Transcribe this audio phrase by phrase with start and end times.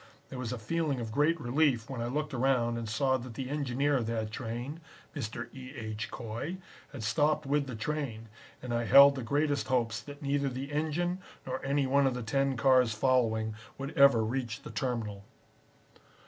[0.29, 3.51] There was a feeling of great relief when I looked around and saw that the
[3.51, 4.79] engineer of that train,
[5.15, 5.53] Mr.
[5.53, 5.75] E.
[5.75, 6.09] H.
[6.09, 6.57] Coy,
[6.91, 8.27] had stopped with the train,
[8.63, 12.23] and I held the greatest hopes that neither the engine nor any one of the
[12.23, 15.23] ten cars following would ever reach the terminal.